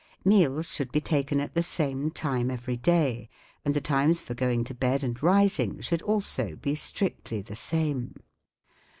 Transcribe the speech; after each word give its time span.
Meals 0.25 0.67
should 0.73 0.91
be 0.91 0.99
taken 0.99 1.39
at 1.39 1.53
the 1.53 1.61
same 1.61 2.09
time 2.09 2.49
every 2.49 2.75
day, 2.75 3.29
and 3.63 3.75
the 3.75 3.79
times 3.79 4.19
for 4.19 4.33
going 4.33 4.63
to 4.63 4.73
bed 4.73 5.03
and 5.03 5.21
rising 5.21 5.79
should 5.79 6.01
also 6.01 6.55
be 6.55 6.73
strictly 6.73 7.39
the 7.39 7.55
same. 7.55 8.15